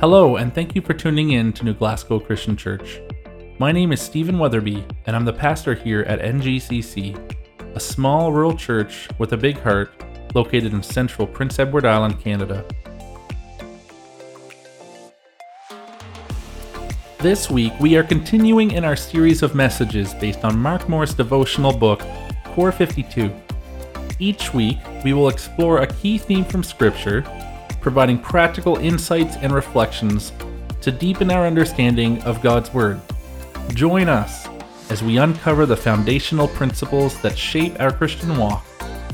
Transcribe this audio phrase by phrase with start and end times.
[0.00, 3.00] Hello, and thank you for tuning in to New Glasgow Christian Church.
[3.58, 8.56] My name is Stephen Weatherby, and I'm the pastor here at NGCC, a small rural
[8.56, 9.90] church with a big heart
[10.36, 12.64] located in central Prince Edward Island, Canada.
[17.18, 21.76] This week, we are continuing in our series of messages based on Mark Moore's devotional
[21.76, 22.02] book,
[22.44, 23.34] Core 52.
[24.20, 27.24] Each week, we will explore a key theme from Scripture
[27.88, 30.34] providing practical insights and reflections
[30.82, 33.00] to deepen our understanding of God's Word.
[33.70, 34.46] Join us
[34.90, 38.62] as we uncover the foundational principles that shape our Christian walk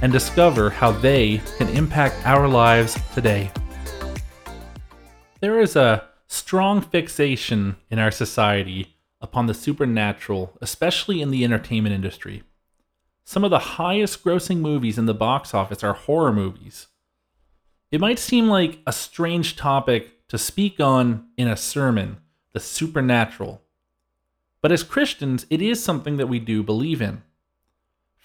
[0.02, 3.48] and discover how they can impact our lives today.
[5.38, 11.94] There is a strong fixation in our society upon the supernatural, especially in the entertainment
[11.94, 12.42] industry.
[13.24, 16.88] Some of the highest grossing movies in the box office are horror movies.
[17.94, 22.16] It might seem like a strange topic to speak on in a sermon,
[22.52, 23.62] the supernatural.
[24.60, 27.22] But as Christians, it is something that we do believe in.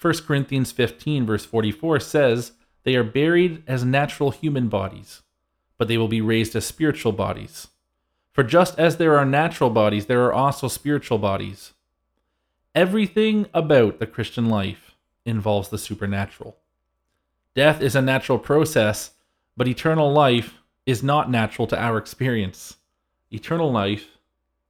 [0.02, 2.50] 1 Corinthians 15, verse 44 says,
[2.82, 5.22] They are buried as natural human bodies,
[5.78, 7.68] but they will be raised as spiritual bodies.
[8.32, 11.74] For just as there are natural bodies, there are also spiritual bodies.
[12.74, 16.56] Everything about the Christian life involves the supernatural.
[17.54, 19.12] Death is a natural process
[19.60, 20.54] but eternal life
[20.86, 22.78] is not natural to our experience.
[23.30, 24.16] Eternal life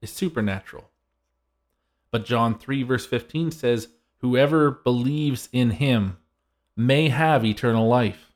[0.02, 0.90] is supernatural.
[2.10, 6.16] But John 3, verse 15 says, Whoever believes in him
[6.76, 8.32] may have eternal life.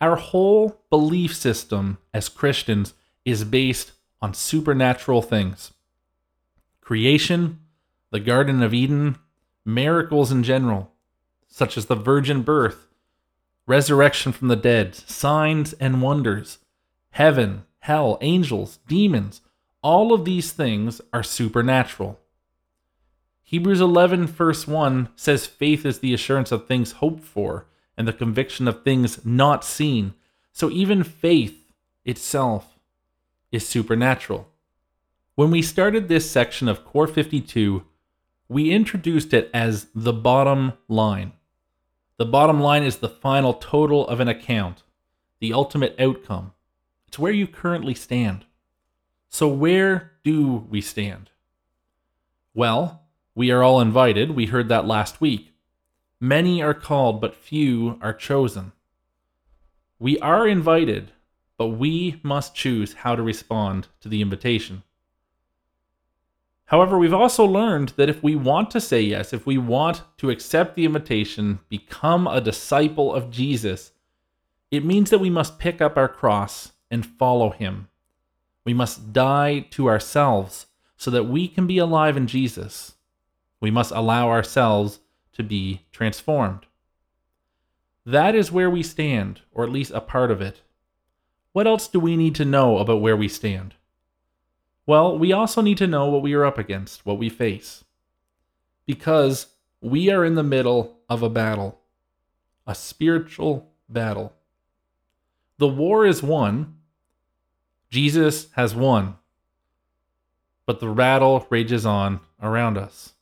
[0.00, 5.72] Our whole belief system as Christians is based on supernatural things
[6.80, 7.58] creation,
[8.10, 9.18] the Garden of Eden,
[9.66, 10.92] miracles in general,
[11.46, 12.86] such as the virgin birth,
[13.70, 16.58] resurrection from the dead, signs and wonders,
[17.10, 19.42] heaven, hell, angels, demons,
[19.80, 22.18] all of these things are supernatural.
[23.44, 27.66] Hebrews 11, verse 1 says faith is the assurance of things hoped for
[27.96, 30.14] and the conviction of things not seen.
[30.52, 31.72] So even faith
[32.04, 32.80] itself
[33.52, 34.48] is supernatural.
[35.36, 37.84] When we started this section of Core 52,
[38.48, 41.34] we introduced it as the bottom line.
[42.20, 44.82] The bottom line is the final total of an account,
[45.38, 46.52] the ultimate outcome.
[47.08, 48.44] It's where you currently stand.
[49.30, 51.30] So, where do we stand?
[52.52, 53.04] Well,
[53.34, 54.32] we are all invited.
[54.32, 55.54] We heard that last week.
[56.20, 58.72] Many are called, but few are chosen.
[59.98, 61.12] We are invited,
[61.56, 64.82] but we must choose how to respond to the invitation.
[66.70, 70.30] However, we've also learned that if we want to say yes, if we want to
[70.30, 73.90] accept the invitation, become a disciple of Jesus,
[74.70, 77.88] it means that we must pick up our cross and follow him.
[78.64, 80.66] We must die to ourselves
[80.96, 82.94] so that we can be alive in Jesus.
[83.60, 85.00] We must allow ourselves
[85.32, 86.66] to be transformed.
[88.06, 90.62] That is where we stand, or at least a part of it.
[91.50, 93.74] What else do we need to know about where we stand?
[94.90, 97.84] Well, we also need to know what we are up against, what we face.
[98.86, 99.46] Because
[99.80, 101.78] we are in the middle of a battle,
[102.66, 104.32] a spiritual battle.
[105.58, 106.74] The war is won,
[107.88, 109.14] Jesus has won,
[110.66, 113.12] but the battle rages on around us.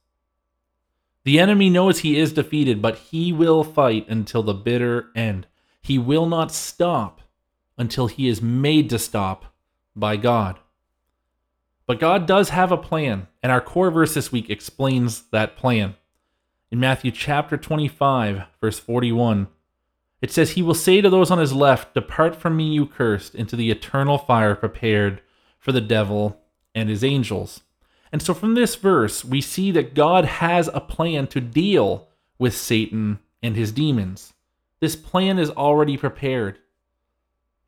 [1.25, 5.47] The enemy knows he is defeated, but he will fight until the bitter end.
[5.83, 7.21] He will not stop
[7.77, 9.53] until he is made to stop
[9.95, 10.59] by God.
[11.89, 15.95] But God does have a plan, and our core verse this week explains that plan.
[16.71, 19.49] In Matthew chapter 25, verse 41,
[20.21, 23.35] it says, He will say to those on his left, Depart from me, you cursed,
[23.35, 25.23] into the eternal fire prepared
[25.59, 26.39] for the devil
[26.75, 27.63] and his angels.
[28.13, 32.55] And so from this verse, we see that God has a plan to deal with
[32.55, 34.35] Satan and his demons.
[34.81, 36.59] This plan is already prepared.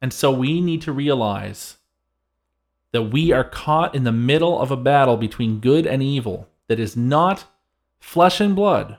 [0.02, 1.78] And so we need to realize
[2.92, 6.80] that we are caught in the middle of a battle between good and evil that
[6.80, 7.44] is not
[7.98, 8.98] flesh and blood,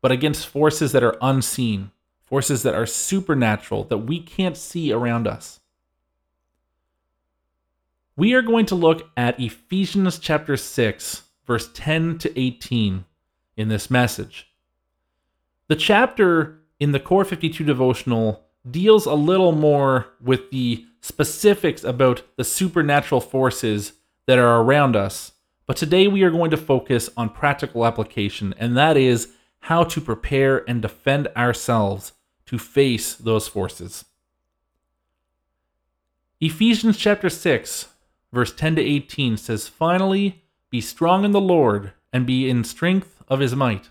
[0.00, 1.90] but against forces that are unseen,
[2.22, 5.60] forces that are supernatural, that we can't see around us.
[8.16, 13.04] We are going to look at Ephesians chapter 6, verse 10 to 18
[13.56, 14.52] in this message.
[15.68, 22.22] The chapter in the Core 52 devotional deals a little more with the specifics about
[22.36, 23.92] the supernatural forces
[24.26, 25.32] that are around us.
[25.66, 30.00] But today we are going to focus on practical application, and that is how to
[30.00, 32.12] prepare and defend ourselves
[32.46, 34.04] to face those forces.
[36.40, 37.88] Ephesians chapter 6,
[38.32, 43.22] verse 10 to 18 says, Finally, be strong in the Lord and be in strength
[43.28, 43.90] of his might.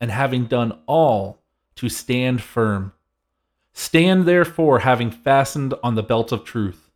[0.00, 1.42] and having done all,
[1.76, 2.92] to stand firm.
[3.72, 6.90] Stand therefore, having fastened on the belt of truth,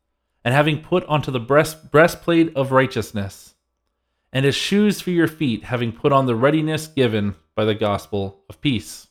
[0.44, 3.55] and having put onto the breast, breastplate of righteousness,
[4.32, 8.41] and as shoes for your feet, having put on the readiness given by the gospel
[8.49, 9.08] of peace.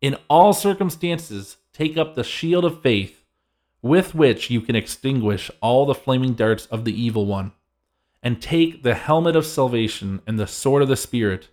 [0.00, 3.24] In all circumstances, take up the shield of faith
[3.82, 7.52] with which you can extinguish all the flaming darts of the evil one,
[8.22, 11.48] and take the helmet of salvation and the sword of the Spirit,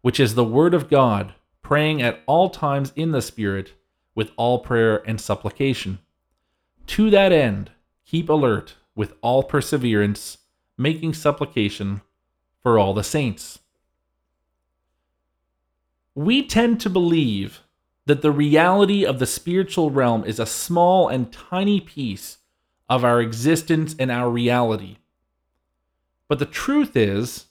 [0.00, 3.72] which is the Word of God, praying at all times in the Spirit
[4.14, 5.98] with all prayer and supplication.
[6.88, 7.70] To that end,
[8.04, 10.38] keep alert with all perseverance,
[10.76, 12.00] making supplication
[12.62, 13.60] for all the saints.
[16.14, 17.60] We tend to believe
[18.06, 22.38] that the reality of the spiritual realm is a small and tiny piece
[22.88, 24.96] of our existence and our reality.
[26.26, 27.46] But the truth is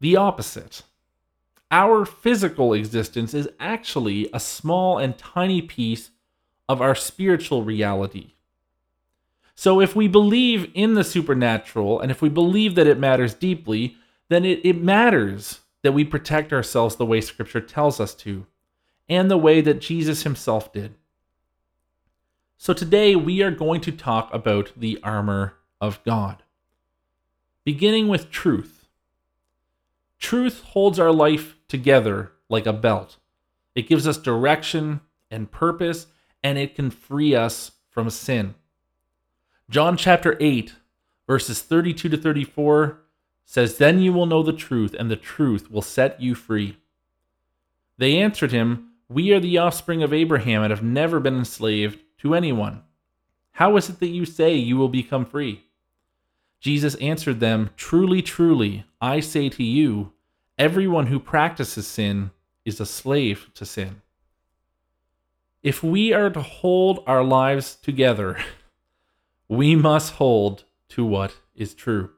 [0.00, 0.82] the opposite.
[1.70, 6.10] Our physical existence is actually a small and tiny piece
[6.68, 8.32] of our spiritual reality.
[9.54, 13.96] So, if we believe in the supernatural and if we believe that it matters deeply,
[14.28, 18.46] then it, it matters that we protect ourselves the way Scripture tells us to
[19.08, 20.94] and the way that Jesus himself did.
[22.58, 26.42] So today we are going to talk about the armor of God,
[27.64, 28.75] beginning with truth.
[30.18, 33.16] Truth holds our life together like a belt.
[33.74, 36.06] It gives us direction and purpose,
[36.42, 38.54] and it can free us from sin.
[39.68, 40.74] John chapter 8,
[41.26, 43.00] verses 32 to 34
[43.44, 46.78] says, Then you will know the truth, and the truth will set you free.
[47.98, 52.34] They answered him, we are the offspring of Abraham and have never been enslaved to
[52.34, 52.82] anyone.
[53.52, 55.65] How is it that you say you will become free?
[56.66, 60.14] Jesus answered them, Truly, truly, I say to you,
[60.58, 62.32] everyone who practices sin
[62.64, 64.02] is a slave to sin.
[65.62, 68.38] If we are to hold our lives together,
[69.48, 72.10] we must hold to what is true.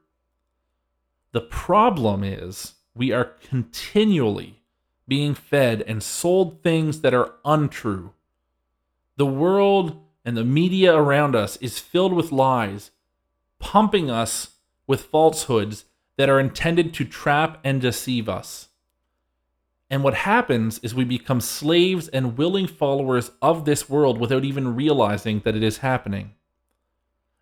[1.33, 4.63] The problem is we are continually
[5.07, 8.15] being fed and sold things that are untrue.
[9.19, 12.93] The world and the media around us is filled with lies,
[13.59, 14.57] pumping us
[14.87, 15.85] with falsehoods
[16.17, 18.69] that are intended to trap and deceive us.
[19.91, 24.75] And what happens is we become slaves and willing followers of this world without even
[24.75, 26.35] realizing that it is happening.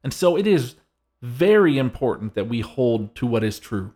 [0.05, 0.77] And so it is
[1.23, 3.95] very important that we hold to what is true.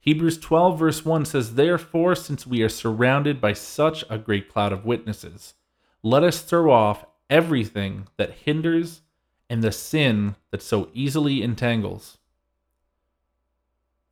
[0.00, 4.72] Hebrews 12, verse 1 says, Therefore, since we are surrounded by such a great cloud
[4.72, 5.54] of witnesses,
[6.02, 9.02] let us throw off everything that hinders
[9.50, 12.18] and the sin that so easily entangles.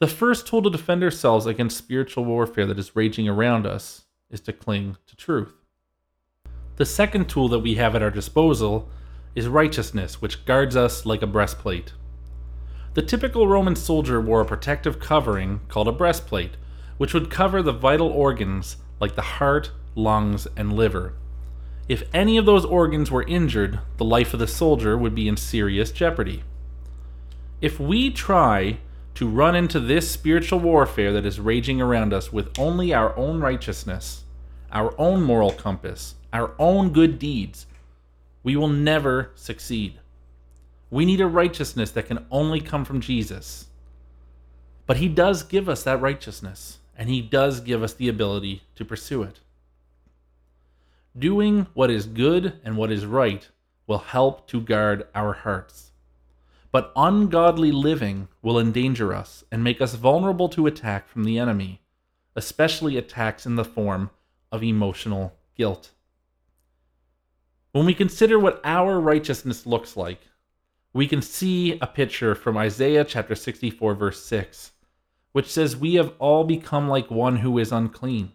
[0.00, 4.40] The first tool to defend ourselves against spiritual warfare that is raging around us is
[4.42, 5.54] to cling to truth.
[6.76, 8.88] The second tool that we have at our disposal
[9.34, 11.92] is righteousness, which guards us like a breastplate.
[12.94, 16.56] The typical Roman soldier wore a protective covering called a breastplate,
[16.96, 21.14] which would cover the vital organs like the heart, lungs, and liver.
[21.88, 25.38] If any of those organs were injured, the life of the soldier would be in
[25.38, 26.42] serious jeopardy.
[27.62, 28.78] If we try
[29.14, 33.40] to run into this spiritual warfare that is raging around us with only our own
[33.40, 34.24] righteousness,
[34.70, 37.66] our own moral compass, our own good deeds,
[38.42, 39.98] we will never succeed.
[40.90, 43.66] We need a righteousness that can only come from Jesus.
[44.86, 48.84] But He does give us that righteousness, and He does give us the ability to
[48.84, 49.40] pursue it.
[51.18, 53.48] Doing what is good and what is right
[53.86, 55.92] will help to guard our hearts.
[56.70, 61.80] But ungodly living will endanger us and make us vulnerable to attack from the enemy,
[62.36, 64.10] especially attacks in the form
[64.52, 65.90] of emotional guilt.
[67.72, 70.20] When we consider what our righteousness looks like,
[70.92, 74.72] we can see a picture from Isaiah chapter 64, verse 6,
[75.32, 78.32] which says, We have all become like one who is unclean,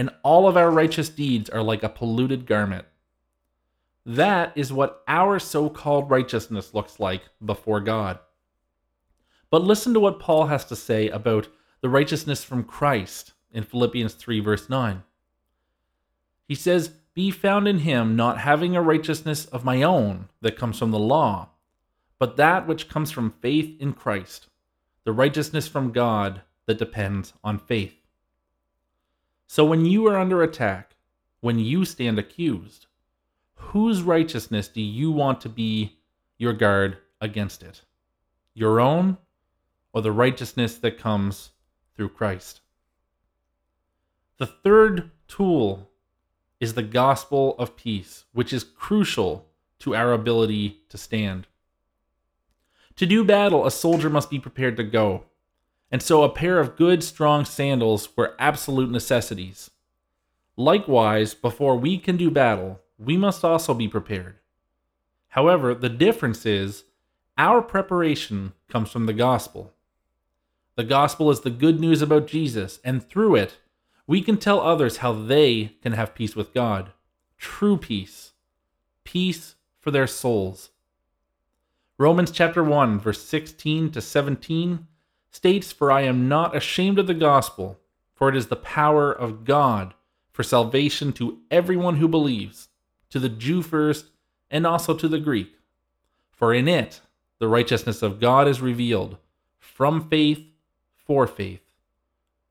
[0.00, 2.86] and all of our righteous deeds are like a polluted garment.
[4.06, 8.18] that is what our so called righteousness looks like before God.
[9.50, 11.48] But listen to what Paul has to say about
[11.82, 15.02] the righteousness from Christ in Philippians 3, verse 9.
[16.48, 20.78] He says, Be found in him, not having a righteousness of my own that comes
[20.78, 21.50] from the law,
[22.18, 24.48] but that which comes from faith in Christ,
[25.04, 27.99] the righteousness from God that depends on faith.
[29.52, 30.94] So when you are under attack,
[31.40, 32.86] when you stand accused,
[33.56, 35.98] whose righteousness do you want to be
[36.38, 37.82] your guard against it?
[38.54, 39.18] Your own
[39.92, 41.50] or the righteousness that comes
[41.96, 42.60] through Christ?
[44.38, 45.90] The third tool
[46.60, 49.48] is the gospel of peace, which is crucial
[49.80, 51.48] to our ability to stand.
[52.94, 55.24] To do battle, a soldier must be prepared to go,
[55.90, 59.70] and so a pair of good, strong sandals were absolute necessities.
[60.56, 64.36] Likewise, before we can do battle, we must also be prepared.
[65.28, 66.84] However, the difference is
[67.38, 69.72] our preparation comes from the gospel.
[70.76, 73.58] The gospel is the good news about Jesus, and through it,
[74.06, 76.92] we can tell others how they can have peace with God.
[77.38, 78.32] True peace.
[79.04, 80.70] Peace for their souls.
[81.96, 84.86] Romans chapter 1, verse 16 to 17
[85.30, 87.78] states, For I am not ashamed of the gospel,
[88.14, 89.94] for it is the power of God
[90.32, 92.68] for salvation to everyone who believes
[93.10, 94.06] to the Jew first,
[94.50, 95.52] and also to the Greek.
[96.30, 97.00] For in it
[97.38, 99.16] the righteousness of God is revealed,
[99.58, 100.42] from faith
[100.96, 101.62] for faith.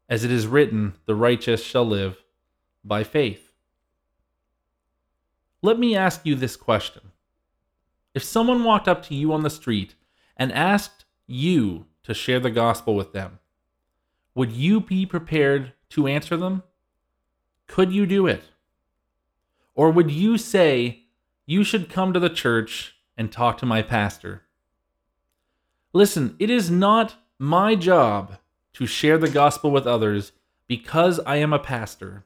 [0.07, 2.23] As it is written, the righteous shall live
[2.83, 3.53] by faith.
[5.61, 7.11] Let me ask you this question.
[8.13, 9.95] If someone walked up to you on the street
[10.35, 13.39] and asked you to share the gospel with them,
[14.35, 16.63] would you be prepared to answer them?
[17.67, 18.43] Could you do it?
[19.75, 21.03] Or would you say,
[21.45, 24.43] you should come to the church and talk to my pastor?
[25.93, 28.37] Listen, it is not my job
[28.73, 30.31] to share the gospel with others
[30.67, 32.25] because I am a pastor.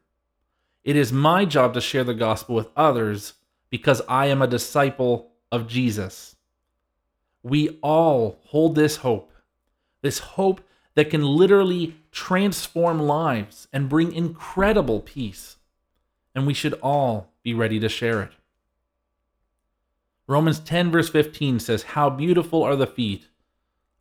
[0.84, 3.34] It is my job to share the gospel with others
[3.70, 6.36] because I am a disciple of Jesus.
[7.42, 9.33] We all hold this hope,
[10.04, 10.62] this hope
[10.94, 15.56] that can literally transform lives and bring incredible peace
[16.36, 18.32] and we should all be ready to share it.
[20.28, 23.28] Romans 10, verse 15 says, How beautiful are the feet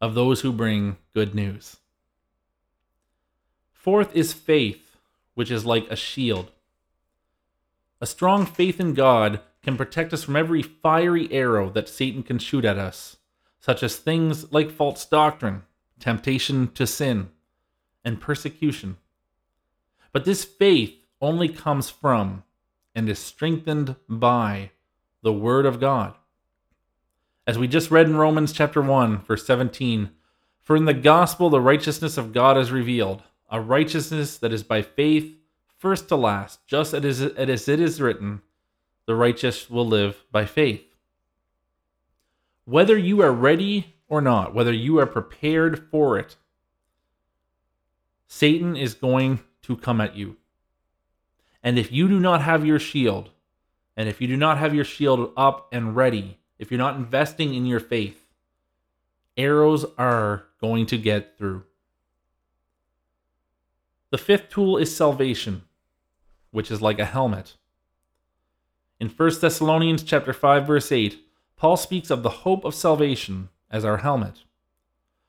[0.00, 1.78] of those who bring good news.
[3.72, 4.96] Fourth is faith,
[5.34, 6.50] which is like a shield.
[8.00, 12.38] A strong faith in God can protect us from every fiery arrow that Satan can
[12.38, 13.16] shoot at us,
[13.60, 15.62] such as things like false doctrine,
[16.02, 17.30] temptation to sin,
[18.04, 18.96] and persecution.
[20.12, 22.42] But this faith only comes from
[22.94, 24.72] and is strengthened by
[25.22, 26.14] the Word of God.
[27.46, 30.10] As we just read in Romans chapter 1, verse 17,
[30.60, 34.82] for in the gospel the righteousness of God is revealed, a righteousness that is by
[34.82, 35.34] faith,
[35.78, 38.42] first to last, just as it is written,
[39.06, 40.84] the righteous will live by faith.
[42.64, 46.36] Whether you are ready or not, whether you are prepared for it,
[48.26, 50.36] Satan is going to come at you.
[51.62, 53.30] And if you do not have your shield,
[53.96, 57.54] and if you do not have your shield up and ready, if you're not investing
[57.54, 58.26] in your faith,
[59.38, 61.64] arrows are going to get through.
[64.10, 65.62] The fifth tool is salvation,
[66.50, 67.56] which is like a helmet.
[69.00, 71.18] In 1 Thessalonians chapter 5 verse 8,
[71.56, 74.44] Paul speaks of the hope of salvation as our helmet.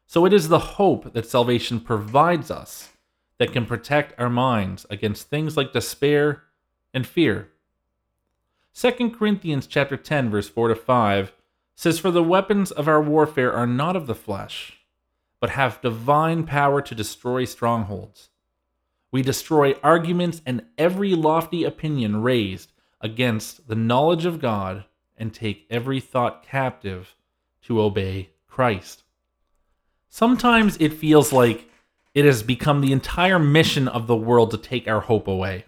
[0.05, 2.89] So it is the hope that salvation provides us
[3.39, 6.43] that can protect our minds against things like despair
[6.93, 7.49] and fear.
[8.75, 11.33] 2 Corinthians chapter 10 verse 4 to 5
[11.75, 14.79] says for the weapons of our warfare are not of the flesh
[15.39, 18.29] but have divine power to destroy strongholds.
[19.11, 22.71] We destroy arguments and every lofty opinion raised
[23.01, 24.85] against the knowledge of God
[25.17, 27.15] and take every thought captive
[27.63, 29.01] to obey Christ.
[30.09, 31.67] Sometimes it feels like
[32.13, 35.65] it has become the entire mission of the world to take our hope away.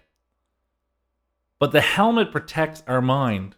[1.58, 3.56] But the helmet protects our mind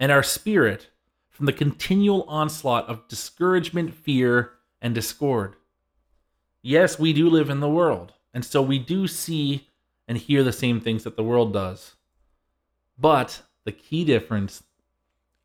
[0.00, 0.88] and our spirit
[1.28, 5.54] from the continual onslaught of discouragement, fear, and discord.
[6.60, 9.68] Yes, we do live in the world, and so we do see
[10.08, 11.94] and hear the same things that the world does.
[12.98, 14.64] But the key difference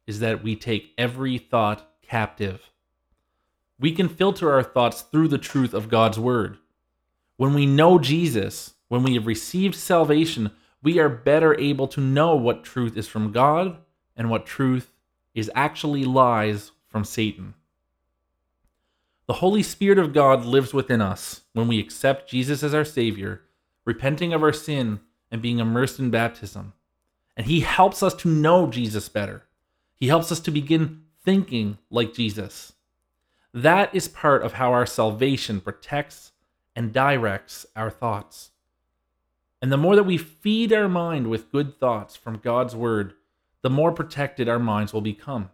[0.08, 2.72] is that we take every thought captive
[3.80, 6.58] we can filter our thoughts through the truth of God's word.
[7.38, 10.52] When we know Jesus, when we have received salvation,
[10.82, 13.78] we are better able to know what truth is from God
[14.16, 14.92] and what truth
[15.34, 17.56] is actually lies from Satan.
[19.28, 23.42] The Holy Spirit of God lives within us when we accept Jesus as our Savior,
[23.84, 25.00] repenting of our sin,
[25.32, 26.74] and being immersed in baptism.
[27.36, 29.44] And He helps us to know Jesus better.
[29.96, 32.74] He helps us to begin thinking like Jesus.
[33.56, 36.34] That is part of how our salvation protects
[36.76, 38.52] and directs our thoughts.
[39.62, 43.14] And the more that we feed our mind with good thoughts from God's Word,
[43.62, 45.52] the more protected our minds will become.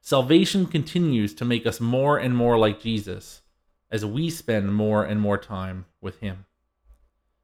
[0.00, 3.42] Salvation continues to make us more and more like Jesus
[3.90, 6.46] as we spend more and more time with Him.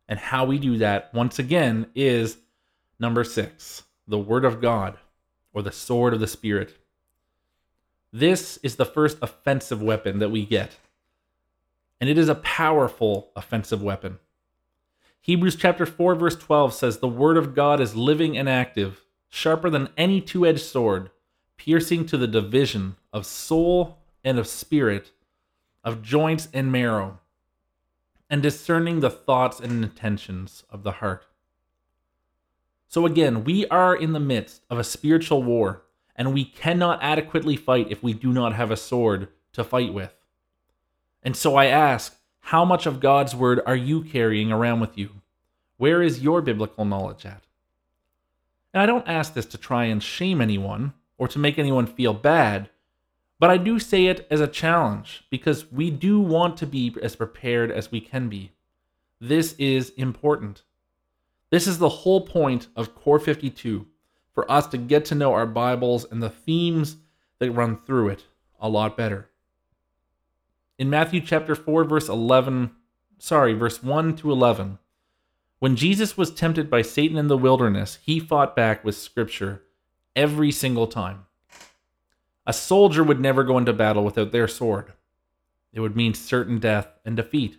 [0.08, 2.38] And how we do that, once again, is
[3.00, 4.96] number six the Word of God,
[5.52, 6.78] or the sword of the Spirit.
[8.18, 10.78] This is the first offensive weapon that we get,
[12.00, 14.20] and it is a powerful offensive weapon.
[15.20, 19.68] Hebrews chapter 4 verse 12 says the word of God is living and active, sharper
[19.68, 21.10] than any two-edged sword,
[21.58, 25.10] piercing to the division of soul and of spirit,
[25.84, 27.18] of joints and marrow,
[28.30, 31.26] and discerning the thoughts and intentions of the heart.
[32.88, 35.82] So again, we are in the midst of a spiritual war,
[36.16, 40.14] and we cannot adequately fight if we do not have a sword to fight with.
[41.22, 45.10] And so I ask, how much of God's word are you carrying around with you?
[45.76, 47.44] Where is your biblical knowledge at?
[48.72, 52.14] And I don't ask this to try and shame anyone or to make anyone feel
[52.14, 52.70] bad,
[53.38, 57.16] but I do say it as a challenge because we do want to be as
[57.16, 58.52] prepared as we can be.
[59.20, 60.62] This is important.
[61.50, 63.86] This is the whole point of Core 52
[64.36, 66.98] for us to get to know our Bibles and the themes
[67.40, 68.26] that run through it
[68.60, 69.28] a lot better
[70.78, 72.70] in Matthew chapter 4 verse 11,
[73.18, 74.78] sorry, verse 1 to 11.
[75.58, 79.62] When Jesus was tempted by Satan in the wilderness, he fought back with scripture
[80.14, 81.24] every single time.
[82.46, 84.92] A soldier would never go into battle without their sword.
[85.72, 87.56] It would mean certain death and defeat.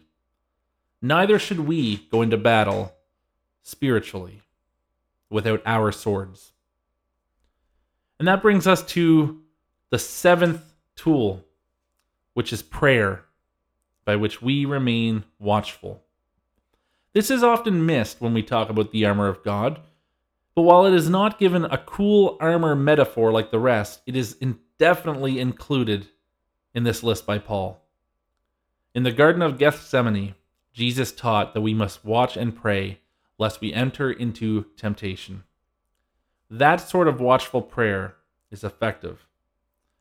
[1.02, 2.93] Neither should we go into battle
[3.63, 4.41] spiritually
[5.30, 6.54] without our swords.
[8.19, 9.41] And that brings us to
[9.89, 10.62] the seventh
[10.95, 11.43] tool
[12.34, 13.25] which is prayer,
[14.06, 16.03] by which we remain watchful.
[17.13, 19.82] This is often missed when we talk about the armor of God,
[20.53, 24.38] but while it is not given a cool armor metaphor like the rest, it is
[24.39, 26.10] indefinitely included
[26.75, 27.82] in this list by Paul.
[28.93, 30.36] In the Garden of Gethsemane,
[30.73, 32.99] Jesus taught that we must watch and pray
[33.39, 35.43] lest we enter into temptation.
[36.49, 38.15] That sort of watchful prayer
[38.51, 39.25] is effective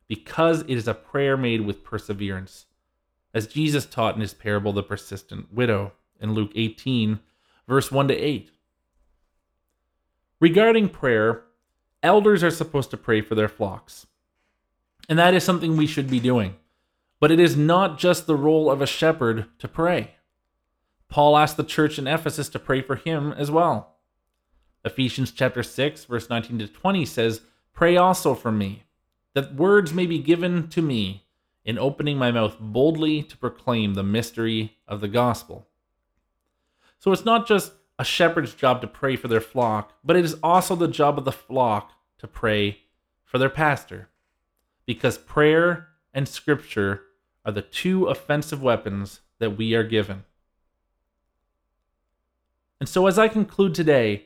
[0.08, 2.66] because it is a prayer made with perseverance,
[3.34, 7.18] as Jesus taught in his parable, The Persistent Widow, in Luke 18,
[7.68, 8.50] verse 1 to 8.
[10.40, 11.42] Regarding prayer,
[12.02, 14.06] elders are supposed to pray for their flocks.
[15.08, 16.56] And that is something we should be doing.
[17.20, 20.12] But it is not just the role of a shepherd to pray.
[21.08, 23.95] Paul asked the church in Ephesus to pray for him as well.
[24.86, 27.42] Ephesians chapter 6 verse 19 to 20 says,
[27.74, 28.84] "Pray also for me,
[29.34, 31.26] that words may be given to me
[31.66, 35.66] in opening my mouth boldly to proclaim the mystery of the gospel.
[36.98, 40.36] So it's not just a shepherd's job to pray for their flock, but it is
[40.42, 42.78] also the job of the flock to pray
[43.24, 44.08] for their pastor.
[44.86, 47.02] Because prayer and scripture
[47.44, 50.24] are the two offensive weapons that we are given.
[52.78, 54.25] And so, as I conclude today,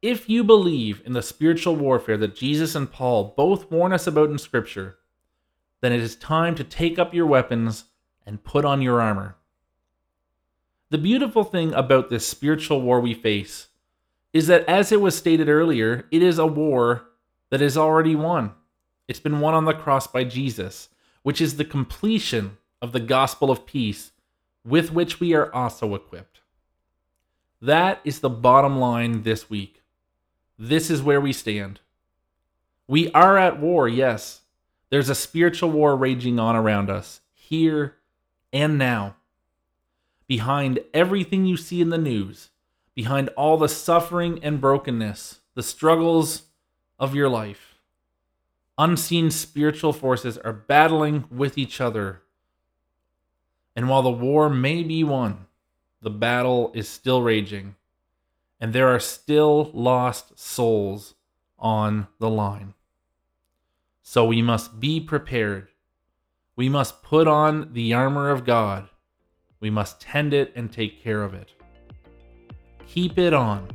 [0.00, 4.30] if you believe in the spiritual warfare that Jesus and Paul both warn us about
[4.30, 4.98] in Scripture,
[5.80, 7.84] then it is time to take up your weapons
[8.24, 9.36] and put on your armor.
[10.90, 13.68] The beautiful thing about this spiritual war we face
[14.32, 17.04] is that, as it was stated earlier, it is a war
[17.50, 18.52] that is already won.
[19.06, 20.90] It's been won on the cross by Jesus,
[21.22, 24.12] which is the completion of the gospel of peace
[24.64, 26.40] with which we are also equipped.
[27.60, 29.77] That is the bottom line this week.
[30.58, 31.78] This is where we stand.
[32.88, 34.40] We are at war, yes.
[34.90, 37.94] There's a spiritual war raging on around us, here
[38.52, 39.14] and now.
[40.26, 42.50] Behind everything you see in the news,
[42.94, 46.42] behind all the suffering and brokenness, the struggles
[46.98, 47.76] of your life,
[48.76, 52.22] unseen spiritual forces are battling with each other.
[53.76, 55.46] And while the war may be won,
[56.02, 57.76] the battle is still raging
[58.60, 61.14] and there are still lost souls
[61.58, 62.74] on the line.
[64.02, 65.68] So we must be prepared.
[66.56, 68.88] We must put on the armor of God.
[69.60, 71.50] We must tend it and take care of it.
[72.86, 73.68] Keep it on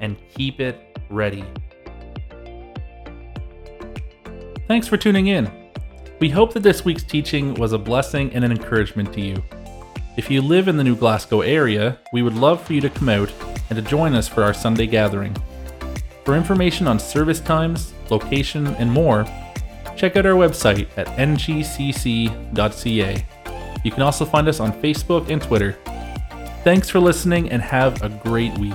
[0.00, 1.44] and keep it ready.
[4.66, 5.50] Thanks for tuning in.
[6.20, 9.42] We hope that this week's teaching was a blessing and an encouragement to you.
[10.16, 13.08] If you live in the New Glasgow area, we would love for you to come
[13.08, 13.30] out
[13.70, 15.36] and to join us for our Sunday gathering.
[16.24, 19.24] For information on service times, location, and more,
[19.96, 21.66] check out our website at ngcc.ca.
[23.84, 25.76] You can also find us on Facebook and Twitter.
[26.64, 28.74] Thanks for listening and have a great week.